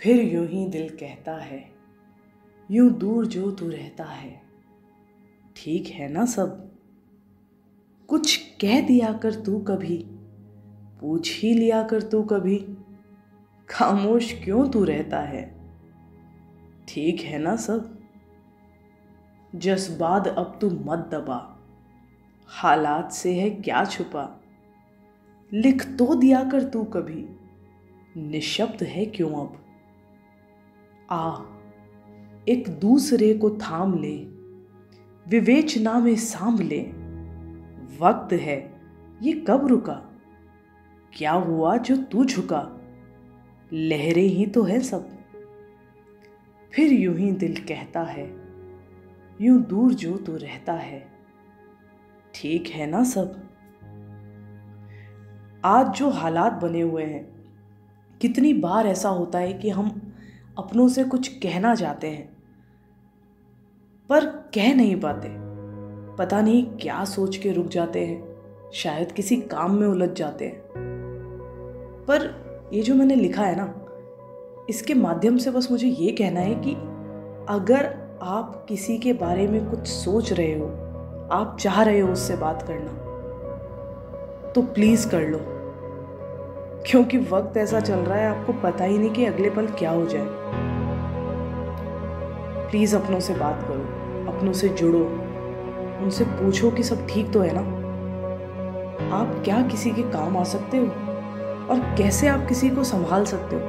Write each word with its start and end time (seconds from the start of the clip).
फिर 0.00 0.34
यूँ 0.34 0.46
ही 0.46 0.66
दिल 0.66 0.88
कहता 0.88 1.36
है, 1.36 1.70
यूँ 2.70 2.90
दूर 2.90 3.26
जो 3.26 3.50
तू 3.50 3.68
रहता 3.68 4.04
है। 4.04 4.42
ठीक 5.56 5.86
है 5.86 6.08
ना 6.08 6.26
सब? 6.26 6.72
कुछ 8.08 8.36
कह 8.60 8.80
दिया 8.80 9.12
कर 9.12 9.34
तू 9.34 9.58
कभी, 9.58 9.96
पूछ 11.00 11.42
ही 11.42 11.54
लिया 11.54 11.82
कर 11.82 12.02
तू 12.02 12.22
कभी, 12.22 12.66
खामोश 13.68 14.32
क्यों 14.44 14.68
तू 14.68 14.84
रहता 14.84 15.20
है? 15.20 15.60
ठीक 16.88 17.20
है 17.20 17.38
ना 17.38 17.56
सब? 17.56 17.98
जज्बात 19.54 20.28
अब 20.28 20.58
तू 20.60 20.70
मत 20.70 21.08
दबा, 21.12 21.58
हालात 22.46 23.12
से 23.12 23.34
है 23.34 23.50
क्या 23.50 23.84
छुपा? 23.84 24.40
लिख 25.52 25.96
तो 25.96 26.14
दिया 26.14 26.44
कर 26.44 26.64
तू 26.64 26.84
कभी, 26.84 27.28
निशब्द 28.16 28.82
है 28.82 29.06
क्यों 29.06 29.30
अब? 29.30 29.64
आ। 31.10 31.40
एक 32.48 32.68
दूसरे 32.68 33.34
को 33.34 33.50
थाम 33.50 33.94
ले 33.98 34.16
विवेचना 35.28 35.98
में 35.98 36.16
सांभ 36.16 36.60
ले। 36.60 36.80
वक्त 38.00 38.32
है, 38.32 38.80
ये 39.22 39.44
कब 39.48 39.66
रुका? 39.66 39.92
क्या 41.12 41.32
हुआ 41.32 41.76
जो 41.76 41.96
तू 41.96 42.24
झुका? 42.24 42.80
लहरें 43.72 44.22
ही 44.22 44.46
तो 44.46 44.62
है 44.62 44.80
सब। 44.80 45.08
फिर 46.72 46.92
यूँ 46.92 47.16
ही 47.16 47.32
दिल 47.32 47.64
कहता 47.64 48.02
है, 48.02 48.26
यूँ 49.40 49.62
दूर 49.62 49.94
जो 49.94 50.16
तू 50.16 50.36
रहता 50.36 50.72
है। 50.72 51.08
ठीक 52.34 52.66
है 52.66 52.86
ना 52.86 53.04
सब? 53.04 53.48
आज 55.64 55.86
जो 55.88 56.10
हालात 56.10 56.52
बने 56.52 56.80
हुए 56.80 57.04
हैं, 57.04 57.24
कितनी 58.20 58.52
बार 58.52 58.86
ऐसा 58.86 59.08
होता 59.08 59.38
है 59.38 59.52
कि 59.52 59.70
हम 59.70 60.07
अपनों 60.58 60.88
से 60.88 61.04
कुछ 61.04 61.28
कहना 61.28 61.74
चाहते 61.74 62.06
हैं, 62.06 62.36
पर 64.10 64.26
कह 64.54 64.74
नहीं 64.74 65.00
पाते। 65.00 65.28
पता 66.16 66.40
नहीं 66.40 66.64
क्या 66.76 67.04
सोच 67.04 67.36
के 67.36 67.52
रुक 67.52 67.66
जाते 67.66 68.04
हैं, 68.06 68.70
शायद 68.74 69.12
किसी 69.12 69.36
काम 69.36 69.74
में 69.74 69.86
उलझ 69.86 70.10
जाते 70.10 70.44
हैं। 70.44 70.62
पर 72.08 72.26
ये 72.72 72.82
जो 72.82 72.94
मैंने 72.94 73.14
लिखा 73.14 73.42
है 73.42 73.54
ना, 73.56 73.74
इसके 74.70 74.94
माध्यम 74.94 75.36
से 75.36 75.50
बस 75.50 75.70
मुझे 75.70 75.88
ये 75.88 76.12
कहना 76.12 76.40
है 76.40 76.54
कि 76.54 76.72
अगर 77.48 77.86
आप 78.22 78.66
किसी 78.68 78.98
के 78.98 79.12
बारे 79.12 79.46
में 79.46 79.70
कुछ 79.70 79.86
सोच 79.86 80.32
रहे 80.32 80.58
हो, 80.58 80.66
आप 81.32 81.56
चाह 81.60 81.82
रहे 81.82 82.00
हो 82.00 82.12
उससे 82.12 82.36
बात 82.36 82.62
करना 82.62 82.90
तो 84.52 84.62
प्लीज़ 84.62 85.08
कर 85.10 85.28
लो। 85.28 85.38
क्योंकि 86.86 87.18
वक्त 87.18 87.56
ऐसा 87.56 87.80
चल 87.80 87.94
रहा 87.94 88.18
है, 88.18 88.28
आपको 88.28 88.52
पता 88.52 88.84
ही 88.84 88.98
नहीं 88.98 89.10
कि 89.10 89.24
अगले 89.24 89.50
पल 89.50 89.66
क्या 89.66 89.90
हो 89.90 90.06
जाए। 90.06 90.47
प्लीज़ 92.70 92.96
अपनों 92.96 93.20
से 93.20 93.34
बात 93.34 93.62
करो, 93.68 93.80
अपनों 94.32 94.52
से 94.52 94.68
जुड़ो। 94.68 94.98
उनसे 96.04 96.24
पूछो 96.24 96.70
कि 96.70 96.82
सब 96.82 97.06
ठीक 97.06 97.32
तो 97.32 97.40
है 97.40 97.50
ना? 97.54 97.60
आप 99.16 99.42
क्या 99.44 99.62
किसी 99.62 99.90
के 99.90 100.02
काम 100.02 100.36
आ 100.36 100.44
सकते 100.44 100.76
हो? 100.76 100.84
और 101.70 101.94
कैसे 101.98 102.28
आप 102.28 102.46
किसी 102.48 102.70
को 102.70 102.84
संभाल 102.84 103.24
सकते 103.24 103.56
हो? 103.56 103.62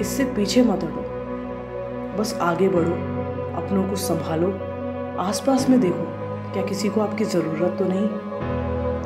इससे 0.00 0.24
पीछे 0.24 0.62
मत 0.62 0.84
हटो। 0.84 1.04
बस 2.18 2.38
आगे 2.42 2.68
बढ़ो, 2.68 2.92
अपनों 3.62 3.88
को 3.88 3.96
संभालो। 3.96 4.52
आसपास 5.22 5.70
में 5.70 5.80
देखो, 5.80 6.04
क्या 6.52 6.62
किसी 6.62 6.88
को 6.88 7.00
आपकी 7.00 7.24
ज़रूरत 7.24 7.76
तो 7.78 7.84
नहीं? 7.84 8.08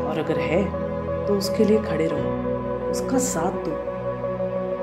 और 0.04 0.18
अगर 0.18 0.38
है 0.38 0.64
तो 1.26 1.34
उसके 1.34 1.64
लिए 1.64 1.78
खड़े 1.78 2.06
रहो। 2.12 2.90
उसका 2.90 3.18
साथ 3.18 3.52
दो। 3.52 3.70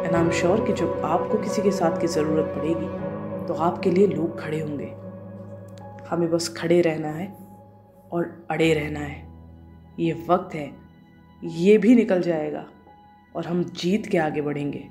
एंड 0.04 0.16
आई 0.16 0.22
एम 0.22 0.30
श्योर 0.30 0.62
कि 0.62 0.74
जब 0.74 1.02
आपको 1.06 1.38
किसी 1.38 1.62
के 1.62 1.72
साथ 1.72 2.02
की 2.02 2.08
ज़रूरत 2.08 2.46
पड़ेगी 2.46 3.09
तो 3.50 3.54
आपके 3.54 3.92
लिए 3.92 4.08
लोग 4.08 4.40
खड़े 4.40 4.60
होंगे। 4.60 4.86
हमें 6.08 6.30
बस 6.32 6.50
खड़े 6.58 6.82
रहना 6.82 7.08
है 7.08 7.28
और 8.12 8.48
अड़े 8.52 8.74
रहना 8.74 9.00
है। 9.00 9.28
ये 10.00 10.26
वक्त 10.30 10.56
है। 10.56 10.72
ये 11.44 11.78
भी 11.78 11.96
निकल 11.96 12.22
जाएगा 12.22 12.66
और 13.36 13.46
हम 13.46 13.64
जीत 13.64 14.06
के 14.06 14.18
आगे 14.18 14.42
बढ़ेंगे। 14.42 14.88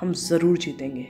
हम 0.00 0.12
ज़रूर 0.12 0.58
जीतेंगे। 0.58 1.06